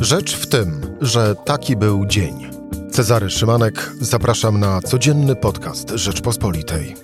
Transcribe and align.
Rzecz 0.00 0.36
w 0.36 0.46
tym, 0.46 0.96
że 1.00 1.34
taki 1.34 1.76
był 1.76 2.06
dzień. 2.06 2.50
Cezary 2.90 3.30
Szymanek, 3.30 3.92
zapraszam 4.00 4.60
na 4.60 4.80
codzienny 4.80 5.36
podcast 5.36 5.90
Rzeczpospolitej. 5.90 6.96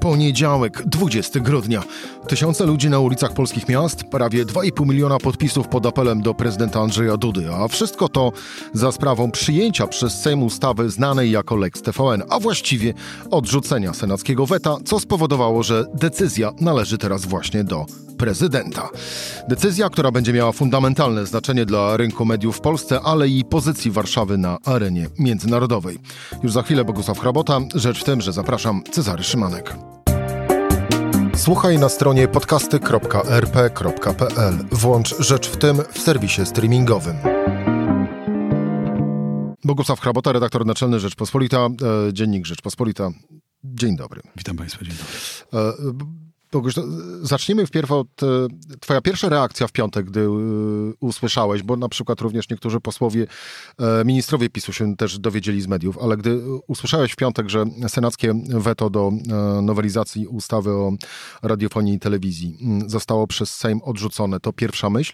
Poniedziałek, 0.00 0.82
20 0.86 1.40
grudnia. 1.40 1.82
Tysiące 2.28 2.66
ludzi 2.66 2.90
na 2.90 2.98
ulicach 2.98 3.34
polskich 3.34 3.68
miast, 3.68 4.04
prawie 4.04 4.46
2,5 4.46 4.86
miliona 4.86 5.18
podpisów 5.18 5.68
pod 5.68 5.86
apelem 5.86 6.22
do 6.22 6.34
prezydenta 6.34 6.80
Andrzeja 6.80 7.16
Dudy, 7.16 7.54
a 7.54 7.68
wszystko 7.68 8.08
to 8.08 8.32
za 8.72 8.92
sprawą 8.92 9.30
przyjęcia 9.30 9.86
przez 9.86 10.20
Sejm 10.20 10.42
ustawy 10.42 10.90
znanej 10.90 11.30
jako 11.30 11.56
Lex 11.56 11.82
TVN, 11.82 12.22
a 12.30 12.40
właściwie 12.40 12.94
odrzucenia 13.30 13.94
senackiego 13.94 14.46
weta, 14.46 14.76
co 14.84 15.00
spowodowało, 15.00 15.62
że 15.62 15.84
decyzja 15.94 16.52
należy 16.60 16.98
teraz 16.98 17.24
właśnie 17.24 17.64
do 17.64 17.86
prezydenta. 18.18 18.88
Decyzja, 19.48 19.90
która 19.90 20.10
będzie 20.10 20.32
miała 20.32 20.52
fundamentalne 20.52 21.26
znaczenie 21.26 21.66
dla 21.66 21.96
rynku 21.96 22.24
mediów 22.24 22.56
w 22.56 22.60
Polsce, 22.60 23.00
ale 23.00 23.28
i 23.28 23.44
pozycji 23.44 23.90
Warszawy 23.90 24.38
na 24.38 24.58
arenie 24.64 25.06
międzynarodowej. 25.18 25.98
Już 26.42 26.52
za 26.52 26.62
chwilę 26.62 26.84
Bogusław 26.84 27.18
Hrabota. 27.18 27.60
Rzecz 27.74 28.00
w 28.00 28.04
tym, 28.04 28.20
że 28.20 28.32
zapraszam 28.32 28.82
Cezary 28.92 29.24
Szymanek. 29.24 29.74
Słuchaj 31.42 31.78
na 31.78 31.88
stronie 31.88 32.28
podcasty.rp.pl. 32.28 34.54
Włącz 34.72 35.18
Rzecz 35.18 35.48
w 35.48 35.56
tym 35.56 35.76
w 35.92 35.98
serwisie 35.98 36.46
streamingowym. 36.46 37.16
Bogusław 39.64 40.00
Hrabota, 40.00 40.32
redaktor 40.32 40.66
naczelny 40.66 41.00
Rzeczpospolita, 41.00 41.58
e, 41.58 41.68
Dziennik 42.12 42.46
Rzeczpospolita. 42.46 43.10
Dzień 43.64 43.96
dobry. 43.96 44.22
Witam 44.36 44.56
Państwa, 44.56 44.84
dzień 44.84 44.94
dobry. 44.94 45.12
Zacznijmy 47.22 47.66
wpierw 47.66 47.92
od 47.92 48.22
e, 48.22 48.26
twoja 48.80 49.00
pierwsza 49.00 49.28
reakcja 49.28 49.66
w 49.66 49.72
piątek, 49.72 50.06
gdy 50.06 50.20
e, 50.20 50.28
usłyszałeś, 51.00 51.62
bo 51.62 51.76
na 51.76 51.88
przykład 51.88 52.20
również 52.20 52.48
niektórzy 52.48 52.80
posłowie, 52.80 53.26
e, 53.78 54.04
ministrowie 54.04 54.50
PiSu 54.50 54.72
się 54.72 54.96
też 54.96 55.18
dowiedzieli 55.18 55.60
z 55.60 55.66
mediów, 55.66 55.98
ale 55.98 56.16
gdy 56.16 56.40
usłyszałeś 56.66 57.12
w 57.12 57.16
piątek, 57.16 57.50
że 57.50 57.64
senackie 57.88 58.34
weto 58.48 58.90
do 58.90 59.12
nowelizacji 59.62 60.26
ustawy 60.26 60.70
o 60.70 60.92
radiofonii 61.42 61.94
i 61.94 61.98
telewizji 61.98 62.58
zostało 62.86 63.26
przez 63.26 63.54
Sejm 63.54 63.80
odrzucone, 63.84 64.40
to 64.40 64.52
pierwsza 64.52 64.90
myśl? 64.90 65.12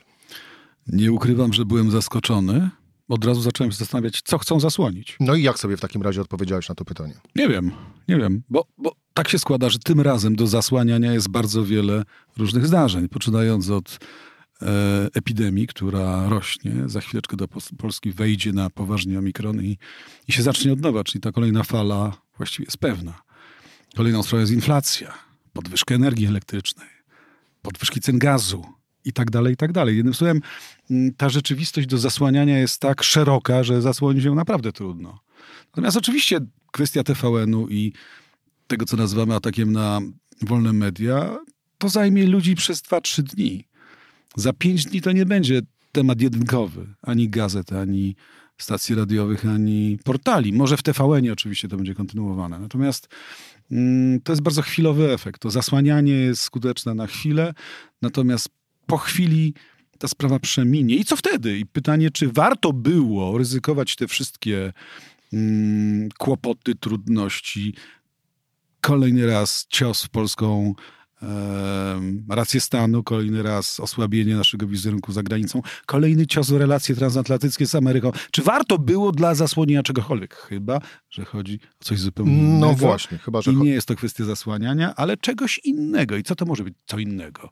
Nie 0.86 1.12
ukrywam, 1.12 1.52
że 1.52 1.64
byłem 1.64 1.90
zaskoczony. 1.90 2.70
Od 3.08 3.24
razu 3.24 3.40
zacząłem 3.40 3.72
się 3.72 3.78
zastanawiać, 3.78 4.22
co 4.24 4.38
chcą 4.38 4.60
zasłonić. 4.60 5.16
No 5.20 5.34
i 5.34 5.42
jak 5.42 5.58
sobie 5.58 5.76
w 5.76 5.80
takim 5.80 6.02
razie 6.02 6.20
odpowiedziałeś 6.20 6.68
na 6.68 6.74
to 6.74 6.84
pytanie? 6.84 7.14
Nie 7.36 7.48
wiem, 7.48 7.72
nie 8.08 8.16
wiem, 8.16 8.42
bo, 8.50 8.64
bo 8.78 8.92
tak 9.18 9.28
się 9.28 9.38
składa, 9.38 9.70
że 9.70 9.78
tym 9.78 10.00
razem 10.00 10.36
do 10.36 10.46
zasłaniania 10.46 11.12
jest 11.12 11.28
bardzo 11.28 11.64
wiele 11.64 12.02
różnych 12.36 12.66
zdarzeń, 12.66 13.08
poczynając 13.08 13.70
od 13.70 13.98
e, 14.62 14.66
epidemii, 15.14 15.66
która 15.66 16.28
rośnie, 16.28 16.72
za 16.86 17.00
chwileczkę 17.00 17.36
do 17.36 17.48
Polski 17.78 18.12
wejdzie 18.12 18.52
na 18.52 18.70
poważnie 18.70 19.18
omikron 19.18 19.62
i, 19.62 19.78
i 20.28 20.32
się 20.32 20.42
zacznie 20.42 20.72
od 20.72 20.80
nowa, 20.80 21.04
czyli 21.04 21.20
ta 21.20 21.32
kolejna 21.32 21.62
fala 21.62 22.16
właściwie 22.36 22.64
jest 22.64 22.78
pewna. 22.78 23.22
Kolejną 23.96 24.22
sprawą 24.22 24.40
jest 24.40 24.52
inflacja, 24.52 25.14
podwyżka 25.52 25.94
energii 25.94 26.26
elektrycznej, 26.26 26.88
podwyżki 27.62 28.00
cen 28.00 28.18
gazu 28.18 28.64
i 29.04 29.12
tak 29.12 29.30
dalej, 29.30 29.54
i 29.54 29.56
tak 29.56 29.72
dalej. 29.72 29.96
Jednym 29.96 30.14
słowem, 30.14 30.40
ta 31.16 31.28
rzeczywistość 31.28 31.86
do 31.86 31.98
zasłaniania 31.98 32.58
jest 32.58 32.80
tak 32.80 33.02
szeroka, 33.02 33.64
że 33.64 33.82
zasłonić 33.82 34.24
ją 34.24 34.34
naprawdę 34.34 34.72
trudno. 34.72 35.20
Natomiast 35.66 35.96
oczywiście 35.96 36.40
kwestia 36.72 37.04
TVN-u 37.04 37.68
i 37.68 37.92
tego, 38.68 38.86
co 38.86 38.96
nazywamy 38.96 39.34
atakiem 39.34 39.72
na 39.72 40.00
wolne 40.42 40.72
media, 40.72 41.38
to 41.78 41.88
zajmie 41.88 42.26
ludzi 42.26 42.54
przez 42.54 42.82
2-3 42.82 43.22
dni. 43.22 43.64
Za 44.36 44.52
5 44.52 44.84
dni 44.84 45.00
to 45.00 45.12
nie 45.12 45.26
będzie 45.26 45.62
temat 45.92 46.20
jedynkowy. 46.20 46.94
Ani 47.02 47.28
gazet, 47.28 47.72
ani 47.72 48.16
stacji 48.58 48.94
radiowych, 48.94 49.46
ani 49.46 49.98
portali. 50.04 50.52
Może 50.52 50.76
w 50.76 50.82
TVN 50.82 51.30
oczywiście 51.32 51.68
to 51.68 51.76
będzie 51.76 51.94
kontynuowane. 51.94 52.58
Natomiast 52.58 53.08
mm, 53.70 54.20
to 54.20 54.32
jest 54.32 54.42
bardzo 54.42 54.62
chwilowy 54.62 55.12
efekt. 55.12 55.42
To 55.42 55.50
zasłanianie 55.50 56.12
jest 56.12 56.42
skuteczne 56.42 56.94
na 56.94 57.06
chwilę, 57.06 57.54
natomiast 58.02 58.48
po 58.86 58.98
chwili 58.98 59.54
ta 59.98 60.08
sprawa 60.08 60.38
przeminie. 60.38 60.96
I 60.96 61.04
co 61.04 61.16
wtedy? 61.16 61.58
I 61.58 61.66
pytanie, 61.66 62.10
czy 62.10 62.32
warto 62.32 62.72
było 62.72 63.38
ryzykować 63.38 63.96
te 63.96 64.08
wszystkie 64.08 64.72
mm, 65.32 66.08
kłopoty, 66.18 66.74
trudności, 66.74 67.74
kolejny 68.80 69.26
raz 69.26 69.66
cios 69.68 70.02
w 70.02 70.08
polską 70.08 70.74
rację 72.28 72.60
stanu, 72.60 73.02
kolejny 73.02 73.42
raz 73.42 73.80
osłabienie 73.80 74.36
naszego 74.36 74.66
wizerunku 74.66 75.12
za 75.12 75.22
granicą, 75.22 75.62
kolejny 75.86 76.26
cios 76.26 76.50
w 76.50 76.56
relacje 76.56 76.94
transatlantyckie 76.94 77.66
z 77.66 77.74
Ameryką. 77.74 78.12
Czy 78.30 78.42
warto 78.42 78.78
było 78.78 79.12
dla 79.12 79.34
zasłonienia 79.34 79.82
czegokolwiek? 79.82 80.34
Chyba, 80.34 80.80
że 81.10 81.24
chodzi 81.24 81.60
o 81.80 81.84
coś 81.84 82.00
zupełnie 82.00 82.32
no 82.32 82.38
innego. 82.38 82.66
No 82.66 82.74
właśnie, 82.74 83.18
chyba, 83.18 83.42
że... 83.42 83.52
I 83.52 83.56
nie 83.56 83.70
jest 83.70 83.88
to 83.88 83.96
kwestia 83.96 84.24
zasłaniania, 84.24 84.94
ale 84.94 85.16
czegoś 85.16 85.60
innego. 85.64 86.16
I 86.16 86.22
co 86.22 86.34
to 86.34 86.46
może 86.46 86.64
być 86.64 86.74
co 86.86 86.98
innego? 86.98 87.50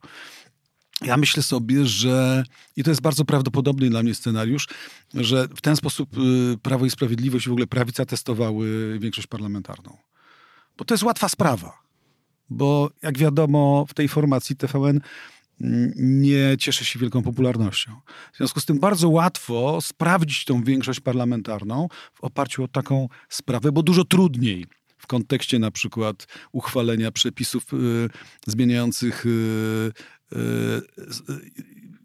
Ja 1.02 1.16
myślę 1.16 1.42
sobie, 1.42 1.86
że, 1.86 2.44
i 2.76 2.84
to 2.84 2.90
jest 2.90 3.00
bardzo 3.00 3.24
prawdopodobny 3.24 3.90
dla 3.90 4.02
mnie 4.02 4.14
scenariusz, 4.14 4.68
że 5.14 5.48
w 5.48 5.60
ten 5.60 5.76
sposób 5.76 6.18
y, 6.18 6.58
Prawo 6.62 6.86
i 6.86 6.90
Sprawiedliwość 6.90 7.46
i 7.46 7.48
w 7.48 7.52
ogóle 7.52 7.66
prawica 7.66 8.06
testowały 8.06 8.98
większość 8.98 9.26
parlamentarną. 9.26 9.96
Bo 10.76 10.84
to 10.84 10.94
jest 10.94 11.04
łatwa 11.04 11.28
sprawa. 11.28 11.78
Bo 12.50 12.90
jak 13.02 13.18
wiadomo, 13.18 13.86
w 13.88 13.94
tej 13.94 14.08
formacji 14.08 14.56
TVN 14.56 15.00
mm, 15.60 15.92
nie 15.96 16.56
cieszy 16.58 16.84
się 16.84 16.98
wielką 16.98 17.22
popularnością. 17.22 18.00
W 18.32 18.36
związku 18.36 18.60
z 18.60 18.64
tym 18.64 18.78
bardzo 18.78 19.08
łatwo 19.08 19.78
sprawdzić 19.82 20.44
tą 20.44 20.64
większość 20.64 21.00
parlamentarną 21.00 21.88
w 22.14 22.20
oparciu 22.20 22.64
o 22.64 22.68
taką 22.68 23.08
sprawę, 23.28 23.72
bo 23.72 23.82
dużo 23.82 24.04
trudniej 24.04 24.66
w 24.98 25.06
kontekście 25.06 25.58
na 25.58 25.70
przykład 25.70 26.26
uchwalenia 26.52 27.12
przepisów 27.12 27.72
y, 27.72 28.08
zmieniających 28.46 29.26
y, 29.26 29.92
y, 30.32 30.36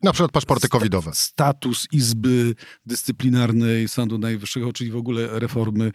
na 0.04 0.14
przykład 0.14 0.32
paszporty 0.32 0.68
covidowe. 0.68 1.12
Status 1.14 1.88
Izby 1.92 2.56
Dyscyplinarnej 2.86 3.88
Sądu 3.88 4.18
Najwyższego, 4.18 4.74
czyli 4.74 4.92
w 4.92 4.96
ogóle 4.96 5.40
reformy 5.40 5.92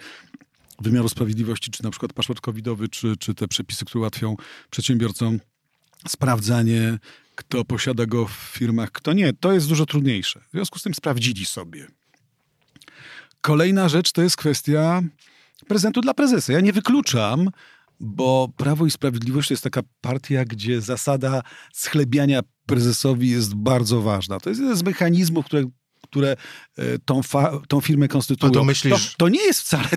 wymiaru 0.82 1.08
sprawiedliwości, 1.08 1.70
czy 1.70 1.84
na 1.84 1.90
przykład 1.90 2.12
paszport 2.12 2.40
covidowy, 2.40 2.88
czy, 2.88 3.16
czy 3.16 3.34
te 3.34 3.48
przepisy, 3.48 3.84
które 3.84 4.00
ułatwią 4.00 4.36
przedsiębiorcom 4.70 5.40
sprawdzanie, 6.08 6.98
kto 7.34 7.64
posiada 7.64 8.06
go 8.06 8.26
w 8.26 8.32
firmach, 8.32 8.92
kto 8.92 9.12
nie. 9.12 9.32
To 9.32 9.52
jest 9.52 9.68
dużo 9.68 9.86
trudniejsze. 9.86 10.40
W 10.40 10.52
związku 10.52 10.78
z 10.78 10.82
tym 10.82 10.94
sprawdzili 10.94 11.46
sobie. 11.46 11.86
Kolejna 13.40 13.88
rzecz 13.88 14.12
to 14.12 14.22
jest 14.22 14.36
kwestia 14.36 15.02
prezentu 15.68 16.00
dla 16.00 16.14
prezesa. 16.14 16.52
Ja 16.52 16.60
nie 16.60 16.72
wykluczam, 16.72 17.50
bo 18.00 18.48
Prawo 18.56 18.86
i 18.86 18.90
Sprawiedliwość 18.90 19.48
to 19.48 19.54
jest 19.54 19.64
taka 19.64 19.82
partia, 20.00 20.44
gdzie 20.44 20.80
zasada 20.80 21.42
schlebiania 21.72 22.40
prezesowi 22.66 23.30
jest 23.30 23.54
bardzo 23.54 24.02
ważna. 24.02 24.40
To 24.40 24.50
jest 24.50 24.60
jeden 24.60 24.76
z 24.76 24.82
mechanizmów, 24.82 25.46
które, 25.46 25.64
które 26.10 26.36
e, 26.76 26.98
tą, 26.98 27.20
tą 27.68 27.80
firmę 27.80 28.08
konstytuują. 28.08 28.52
to, 28.52 28.64
myślisz... 28.64 29.10
to, 29.10 29.16
to 29.18 29.28
nie 29.28 29.44
jest 29.44 29.60
wcale 29.60 29.88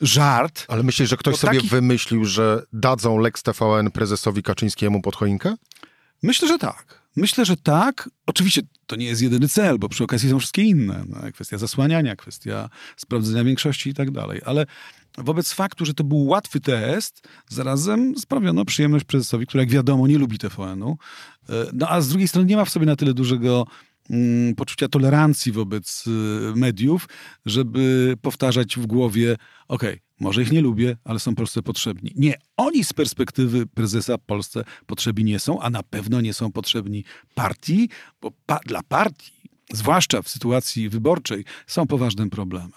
żart. 0.00 0.64
Ale 0.68 0.82
myślisz, 0.82 1.08
że 1.08 1.16
ktoś 1.16 1.36
sobie 1.36 1.56
taki... 1.56 1.68
wymyślił, 1.68 2.24
że 2.24 2.62
dadzą 2.72 3.18
Lex 3.18 3.42
TVN 3.42 3.90
prezesowi 3.90 4.42
Kaczyńskiemu 4.42 5.02
pod 5.02 5.16
choinkę? 5.16 5.54
Myślę, 6.22 6.48
że 6.48 6.58
tak. 6.58 7.04
Myślę, 7.16 7.44
że 7.44 7.56
tak. 7.56 8.10
Oczywiście 8.26 8.62
to 8.86 8.96
nie 8.96 9.06
jest 9.06 9.22
jedyny 9.22 9.48
cel, 9.48 9.78
bo 9.78 9.88
przy 9.88 10.04
okazji 10.04 10.30
są 10.30 10.38
wszystkie 10.38 10.62
inne. 10.62 11.04
No, 11.08 11.32
kwestia 11.32 11.58
zasłaniania, 11.58 12.16
kwestia 12.16 12.68
sprawdzenia 12.96 13.44
większości 13.44 13.90
i 13.90 13.94
tak 13.94 14.10
dalej. 14.10 14.40
Ale 14.44 14.66
wobec 15.18 15.52
faktu, 15.52 15.84
że 15.84 15.94
to 15.94 16.04
był 16.04 16.26
łatwy 16.26 16.60
test, 16.60 17.28
zarazem 17.48 18.18
sprawiono 18.18 18.64
przyjemność 18.64 19.04
prezesowi, 19.04 19.46
który 19.46 19.62
jak 19.62 19.70
wiadomo 19.70 20.06
nie 20.06 20.18
lubi 20.18 20.38
TVN-u. 20.38 20.98
E, 21.48 21.52
no 21.72 21.88
a 21.88 22.00
z 22.00 22.08
drugiej 22.08 22.28
strony 22.28 22.46
nie 22.48 22.56
ma 22.56 22.64
w 22.64 22.70
sobie 22.70 22.86
na 22.86 22.96
tyle 22.96 23.14
dużego 23.14 23.66
poczucia 24.56 24.88
tolerancji 24.88 25.52
wobec 25.52 26.06
y, 26.06 26.10
mediów, 26.56 27.08
żeby 27.46 28.14
powtarzać 28.22 28.76
w 28.76 28.86
głowie, 28.86 29.36
okej, 29.68 29.90
okay, 29.90 30.00
może 30.20 30.42
ich 30.42 30.52
nie 30.52 30.60
lubię, 30.60 30.96
ale 31.04 31.18
są 31.18 31.34
Polsce 31.34 31.62
potrzebni. 31.62 32.12
Nie, 32.16 32.34
oni 32.56 32.84
z 32.84 32.92
perspektywy 32.92 33.66
prezesa 33.66 34.18
Polsce 34.18 34.64
potrzebni 34.86 35.24
nie 35.24 35.38
są, 35.38 35.60
a 35.60 35.70
na 35.70 35.82
pewno 35.82 36.20
nie 36.20 36.34
są 36.34 36.52
potrzebni 36.52 37.04
partii, 37.34 37.88
bo 38.20 38.30
pa 38.46 38.58
dla 38.66 38.82
partii, 38.82 39.32
zwłaszcza 39.72 40.22
w 40.22 40.28
sytuacji 40.28 40.88
wyborczej, 40.88 41.44
są 41.66 41.86
poważnym 41.86 42.30
problemem. 42.30 42.72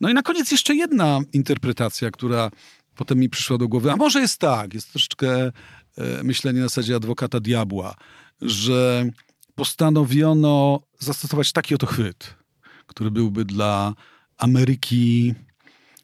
No 0.00 0.10
i 0.10 0.14
na 0.14 0.22
koniec 0.22 0.50
jeszcze 0.50 0.74
jedna 0.74 1.20
interpretacja, 1.32 2.10
która 2.10 2.50
potem 2.94 3.18
mi 3.18 3.28
przyszła 3.28 3.58
do 3.58 3.68
głowy. 3.68 3.92
A 3.92 3.96
może 3.96 4.20
jest 4.20 4.38
tak, 4.38 4.74
jest 4.74 4.90
troszeczkę 4.90 5.46
e, 5.46 5.52
myślenie 6.22 6.60
na 6.60 6.68
zasadzie 6.68 6.96
adwokata 6.96 7.40
diabła, 7.40 7.94
że 8.42 9.10
postanowiono 9.60 10.80
zastosować 10.98 11.52
taki 11.52 11.74
oto 11.74 11.86
chwyt, 11.86 12.34
który 12.86 13.10
byłby 13.10 13.44
dla 13.44 13.94
Ameryki 14.38 15.34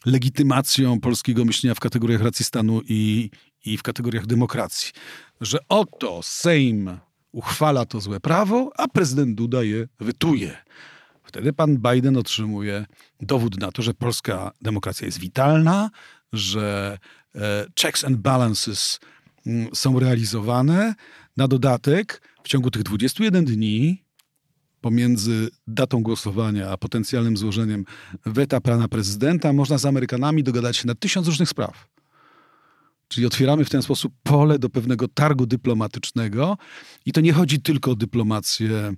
legitymacją 0.06 1.00
polskiego 1.00 1.44
myślenia 1.44 1.74
w 1.74 1.80
kategoriach 1.80 2.22
racji 2.22 2.44
stanu 2.44 2.80
i, 2.88 3.30
i 3.64 3.76
w 3.76 3.82
kategoriach 3.82 4.26
demokracji. 4.26 4.92
Że 5.40 5.58
oto 5.68 6.20
Sejm 6.22 6.98
uchwala 7.32 7.84
to 7.86 8.00
złe 8.00 8.20
prawo, 8.20 8.70
a 8.76 8.88
prezydent 8.88 9.34
Duda 9.34 9.62
je 9.62 9.88
wytuje. 10.00 10.56
Wtedy 11.24 11.52
pan 11.52 11.76
Biden 11.76 12.16
otrzymuje 12.16 12.86
dowód 13.20 13.60
na 13.60 13.72
to, 13.72 13.82
że 13.82 13.94
polska 13.94 14.52
demokracja 14.60 15.06
jest 15.06 15.18
witalna, 15.18 15.90
że 16.32 16.98
e, 17.34 17.66
checks 17.80 18.04
and 18.04 18.16
balances 18.16 19.00
mm, 19.46 19.68
są 19.74 19.98
realizowane. 19.98 20.94
Na 21.36 21.48
dodatek 21.48 22.22
w 22.46 22.48
ciągu 22.48 22.70
tych 22.70 22.82
21 22.82 23.44
dni 23.44 24.04
pomiędzy 24.80 25.48
datą 25.66 26.02
głosowania 26.02 26.70
a 26.70 26.76
potencjalnym 26.76 27.36
złożeniem 27.36 27.84
weta 28.26 28.60
pana 28.60 28.88
prezydenta 28.88 29.52
można 29.52 29.78
z 29.78 29.86
Amerykanami 29.86 30.42
dogadać 30.42 30.76
się 30.76 30.86
na 30.86 30.94
tysiąc 30.94 31.26
różnych 31.26 31.48
spraw. 31.48 31.88
Czyli 33.08 33.26
otwieramy 33.26 33.64
w 33.64 33.70
ten 33.70 33.82
sposób 33.82 34.12
pole 34.22 34.58
do 34.58 34.70
pewnego 34.70 35.08
targu 35.08 35.46
dyplomatycznego 35.46 36.56
i 37.06 37.12
to 37.12 37.20
nie 37.20 37.32
chodzi 37.32 37.60
tylko 37.60 37.90
o 37.90 37.94
dyplomację 37.96 38.94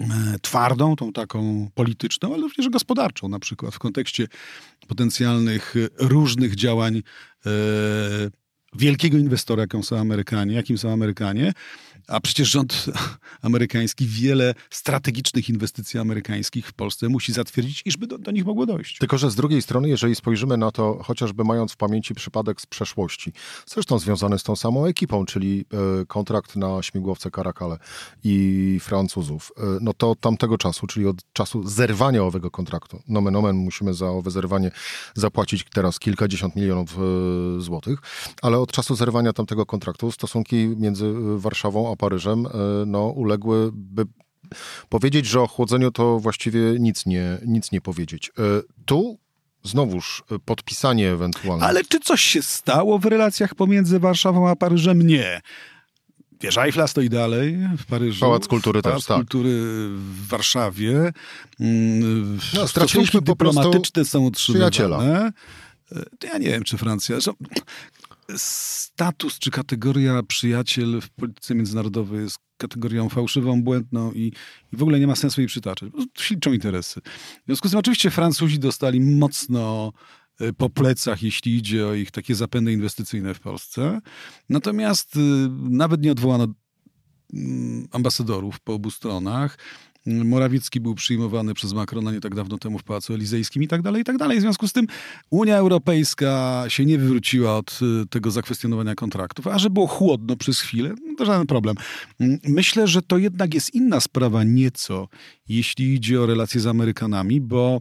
e, 0.00 0.36
twardą, 0.42 0.96
tą 0.96 1.12
taką 1.12 1.68
polityczną, 1.74 2.34
ale 2.34 2.42
również 2.42 2.68
gospodarczą, 2.68 3.28
na 3.28 3.38
przykład 3.38 3.74
w 3.74 3.78
kontekście 3.78 4.28
potencjalnych 4.88 5.74
różnych 5.98 6.54
działań 6.54 7.02
e, 7.46 7.50
wielkiego 8.74 9.18
inwestora, 9.18 9.60
jakim 9.62 9.82
są 9.82 9.98
Amerykanie, 9.98 10.54
jakim 10.54 10.78
są 10.78 10.92
Amerykanie, 10.92 11.52
a 12.08 12.20
przecież 12.20 12.50
rząd 12.50 12.86
amerykański 13.42 14.06
wiele 14.06 14.54
strategicznych 14.70 15.48
inwestycji 15.48 16.00
amerykańskich 16.00 16.66
w 16.66 16.72
Polsce 16.72 17.08
musi 17.08 17.32
zatwierdzić, 17.32 17.82
iżby 17.84 18.06
do, 18.06 18.18
do, 18.18 18.30
nich 18.30 18.44
mogło 18.44 18.66
dojść. 18.66 18.98
Tylko, 18.98 19.18
że 19.18 19.30
z 19.30 19.34
drugiej 19.34 19.62
strony, 19.62 19.88
jeżeli 19.88 20.14
spojrzymy 20.14 20.56
na 20.56 20.70
to, 20.70 21.02
chociażby 21.02 21.44
mając 21.44 21.72
w 21.72 21.76
pamięci 21.76 22.14
przypadek 22.14 22.60
z 22.60 22.66
przeszłości, 22.66 23.32
zresztą 23.66 23.98
związany 23.98 24.38
z 24.38 24.42
tą 24.42 24.56
samą 24.56 24.84
ekipą, 24.84 25.24
czyli 25.24 25.64
e, 26.02 26.06
kontrakt 26.06 26.56
na 26.56 26.82
śmigłowce 26.82 27.30
Karakale 27.30 27.78
i 28.24 28.78
Francuzów, 28.82 29.52
e, 29.56 29.62
no 29.80 29.92
to 29.92 30.14
tamtego 30.14 30.58
czasu, 30.58 30.86
czyli 30.86 31.06
od 31.06 31.32
czasu 31.32 31.68
zerwania 31.68 32.22
owego 32.22 32.50
kontraktu, 32.50 33.02
nomen 33.08 33.36
omen 33.36 33.56
musimy 33.56 33.94
za 33.94 34.10
owe 34.10 34.30
zerwanie 34.30 34.70
zapłacić 35.14 35.64
teraz 35.74 35.98
kilkadziesiąt 35.98 36.56
milionów 36.56 36.96
e, 36.98 37.60
złotych, 37.60 37.98
ale 38.42 38.58
od 38.58 38.72
czasu 38.72 38.94
zerwania 38.94 39.32
tamtego 39.32 39.66
kontraktu 39.66 40.12
stosunki 40.12 40.56
między 40.56 41.14
Warszawą 41.36 41.92
a 41.92 41.93
Paryżem 41.96 42.46
no, 42.86 43.06
uległyby 43.06 44.04
powiedzieć, 44.88 45.26
że 45.26 45.40
o 45.40 45.46
chłodzeniu 45.46 45.90
to 45.90 46.18
właściwie 46.18 46.60
nic 46.78 47.06
nie, 47.06 47.38
nic 47.46 47.72
nie 47.72 47.80
powiedzieć. 47.80 48.32
Tu 48.84 49.18
znowuż 49.62 50.24
podpisanie 50.44 51.10
ewentualne. 51.12 51.66
Ale 51.66 51.84
czy 51.84 52.00
coś 52.00 52.20
się 52.20 52.42
stało 52.42 52.98
w 52.98 53.04
relacjach 53.04 53.54
pomiędzy 53.54 54.00
Warszawą 54.00 54.48
a 54.48 54.56
Paryżem? 54.56 55.06
Nie. 55.06 55.40
Wieża 56.40 56.64
Eiffla 56.64 56.86
stoi 56.86 57.08
dalej 57.08 57.58
w 57.78 57.86
Paryżu. 57.86 58.20
Pałac 58.20 58.48
Kultury 58.48 58.82
Pałac 58.82 58.98
też, 58.98 59.06
tak. 59.06 59.16
Kultury 59.16 59.50
w 59.88 60.28
Warszawie. 60.28 61.12
Mm, 61.60 62.38
no, 62.54 62.68
straciliśmy 62.68 63.22
po 63.22 63.32
dyplomatyczne 63.32 64.04
są 64.04 64.20
utrzymywane. 64.20 64.70
Przyjaciela. 64.70 65.30
To 66.18 66.26
ja 66.26 66.38
nie 66.38 66.48
wiem, 66.48 66.64
czy 66.64 66.76
Francja 66.78 67.16
status 68.36 69.38
czy 69.38 69.50
kategoria 69.50 70.22
przyjaciel 70.22 71.00
w 71.00 71.10
polityce 71.10 71.54
międzynarodowej 71.54 72.20
jest 72.20 72.38
kategorią 72.56 73.08
fałszywą, 73.08 73.62
błędną 73.62 74.12
i, 74.12 74.32
i 74.72 74.76
w 74.76 74.82
ogóle 74.82 75.00
nie 75.00 75.06
ma 75.06 75.16
sensu 75.16 75.40
jej 75.40 75.48
przytaczać. 75.48 75.92
Śliczą 76.18 76.52
interesy. 76.52 77.00
W 77.42 77.46
związku 77.46 77.68
z 77.68 77.70
tym 77.70 77.80
oczywiście 77.80 78.10
Francuzi 78.10 78.58
dostali 78.58 79.00
mocno 79.00 79.92
e, 80.40 80.52
po 80.52 80.70
plecach, 80.70 81.22
jeśli 81.22 81.56
idzie 81.56 81.86
o 81.86 81.94
ich 81.94 82.10
takie 82.10 82.34
zapędy 82.34 82.72
inwestycyjne 82.72 83.34
w 83.34 83.40
Polsce. 83.40 84.00
Natomiast 84.48 85.16
e, 85.16 85.20
nawet 85.70 86.02
nie 86.02 86.12
odwołano 86.12 86.46
mm, 87.34 87.88
ambasadorów 87.92 88.60
po 88.60 88.74
obu 88.74 88.90
stronach. 88.90 89.58
Morawiecki 90.06 90.80
był 90.80 90.94
przyjmowany 90.94 91.54
przez 91.54 91.72
Macrona 91.72 92.12
nie 92.12 92.20
tak 92.20 92.34
dawno 92.34 92.58
temu 92.58 92.78
w 92.78 92.82
Pałacu 92.82 93.14
Elizejskim 93.14 93.62
i 93.62 93.68
tak 93.68 93.82
dalej, 93.82 94.02
i 94.02 94.04
tak 94.04 94.16
dalej. 94.16 94.38
W 94.38 94.40
związku 94.40 94.68
z 94.68 94.72
tym 94.72 94.86
Unia 95.30 95.56
Europejska 95.56 96.64
się 96.68 96.84
nie 96.84 96.98
wywróciła 96.98 97.56
od 97.56 97.80
y, 98.02 98.06
tego 98.06 98.30
zakwestionowania 98.30 98.94
kontraktów, 98.94 99.46
a 99.46 99.58
że 99.58 99.70
było 99.70 99.86
chłodno 99.86 100.36
przez 100.36 100.60
chwilę, 100.60 100.94
no 101.06 101.14
to 101.18 101.24
żaden 101.24 101.46
problem. 101.46 101.76
Mm, 102.20 102.38
myślę, 102.48 102.86
że 102.86 103.02
to 103.02 103.18
jednak 103.18 103.54
jest 103.54 103.74
inna 103.74 104.00
sprawa 104.00 104.44
nieco, 104.44 105.08
jeśli 105.48 105.94
idzie 105.94 106.20
o 106.20 106.26
relacje 106.26 106.60
z 106.60 106.66
Amerykanami, 106.66 107.40
bo 107.40 107.80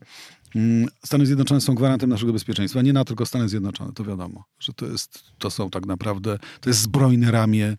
mm, 0.56 0.88
Stany 1.06 1.26
Zjednoczone 1.26 1.62
są 1.62 1.76
gwarantem 1.76 2.10
naszego 2.10 2.34
bezpieczeństwa. 2.34 2.82
Nie 2.82 2.94
na 2.94 3.06
tylko 3.06 3.26
Stany 3.26 3.50
Zjednoczone, 3.50 3.94
to 3.94 4.04
wiadomo, 4.04 4.44
że 4.60 4.74
to, 4.74 4.86
jest, 4.86 5.24
to 5.38 5.50
są 5.50 5.70
tak 5.70 5.86
naprawdę, 5.86 6.40
to 6.62 6.70
jest 6.70 6.82
zbrojne 6.82 7.32
ramię 7.32 7.78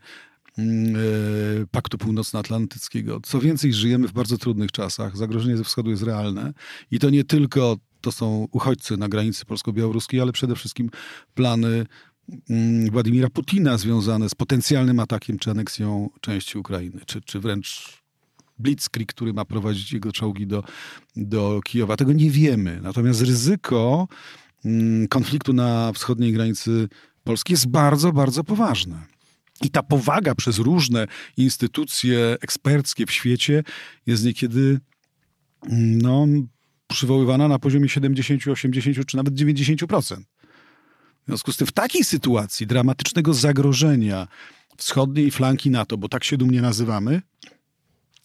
Paktu 1.71 1.99
Północnoatlantyckiego. 1.99 3.21
Co 3.23 3.41
więcej, 3.41 3.73
żyjemy 3.73 4.09
w 4.09 4.13
bardzo 4.13 4.39
trudnych 4.39 4.73
czasach. 4.73 5.17
Zagrożenie 5.17 5.57
ze 5.57 5.65
wschodu 5.65 5.91
jest 5.91 6.03
realne 6.03 6.53
i 6.91 6.99
to 6.99 7.11
nie 7.11 7.25
tylko 7.25 7.77
to 8.01 8.13
są 8.13 8.49
uchodźcy 8.53 8.97
na 8.97 9.09
granicy 9.09 9.45
polsko-białoruskiej, 9.45 10.21
ale 10.21 10.33
przede 10.33 10.55
wszystkim 10.55 10.91
plany 11.35 11.87
mm, 12.51 12.91
Władimira 12.91 13.31
Putina 13.31 13.79
związane 13.79 14.29
z 14.29 14.35
potencjalnym 14.35 15.01
atakiem 15.01 15.39
czy 15.39 15.51
aneksją 15.51 16.11
części 16.21 16.59
Ukrainy, 16.59 17.01
czy, 17.07 17.21
czy 17.21 17.41
wręcz 17.41 17.99
blitzkrieg, 18.59 19.09
który 19.09 19.33
ma 19.33 19.45
prowadzić 19.45 19.93
jego 19.93 20.13
czołgi 20.13 20.47
do, 20.47 20.65
do 21.17 21.61
Kijowa. 21.65 21.97
Tego 21.97 22.13
nie 22.13 22.31
wiemy. 22.31 22.81
Natomiast 22.83 23.21
ryzyko 23.21 24.09
mm, 24.65 25.09
konfliktu 25.09 25.53
na 25.53 25.93
wschodniej 25.93 26.33
granicy 26.33 26.89
Polski 27.25 27.53
jest 27.53 27.69
bardzo, 27.69 28.13
bardzo 28.13 28.45
poważne. 28.45 29.14
I 29.63 29.71
ta 29.71 29.83
powaga 29.83 30.35
przez 30.35 30.59
różne 30.59 31.07
instytucje 31.37 32.37
eksperckie 32.41 33.07
w 33.07 33.13
świecie 33.13 33.63
jest 34.07 34.25
niekiedy 34.25 34.81
no, 35.71 36.27
przywoływana 36.87 37.49
na 37.49 37.59
poziomie 37.59 37.89
70, 37.89 38.47
80 38.49 39.07
czy 39.07 39.17
nawet 39.17 39.35
90%. 39.35 40.17
W 41.23 41.27
związku 41.27 41.53
z 41.53 41.57
tym 41.57 41.67
w 41.67 41.73
takiej 41.73 42.05
sytuacji 42.05 42.67
dramatycznego 42.67 43.35
zagrożenia 43.35 44.29
wschodniej 44.77 45.31
flanki 45.31 45.71
NATO, 45.71 45.99
bo 45.99 46.09
tak 46.09 46.25
się 46.25 46.37
dumnie 46.37 46.63
nazywamy, 46.63 47.23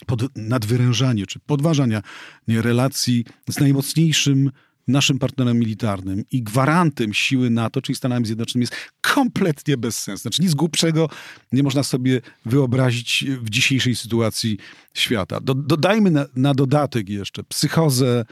pod 0.06 0.38
nadwyrężanie 0.38 1.26
czy 1.26 1.40
podważania 1.40 2.02
nie, 2.48 2.62
relacji 2.62 3.26
z 3.50 3.60
najmocniejszym 3.60 4.52
naszym 4.90 5.20
partnerem 5.20 5.60
militarnym 5.60 6.24
i 6.32 6.44
gwarantem 6.44 7.14
siły 7.14 7.50
NATO, 7.50 7.82
czyli 7.82 7.96
Stanami 7.96 8.26
Zjednoczonymi, 8.26 8.64
jest 8.64 8.76
kompletnie 9.02 9.78
bez 9.78 9.98
sensu. 9.98 10.22
Znaczy 10.22 10.42
nic 10.42 10.54
głupszego 10.54 11.10
nie 11.52 11.64
można 11.64 11.84
sobie 11.84 12.22
wyobrazić 12.46 13.26
w 13.42 13.50
dzisiejszej 13.50 13.96
sytuacji 13.96 14.58
świata. 14.94 15.40
Do, 15.40 15.54
dodajmy 15.54 16.12
na, 16.12 16.26
na 16.36 16.54
dodatek 16.54 17.10
jeszcze 17.10 17.44
psychozę 17.44 18.26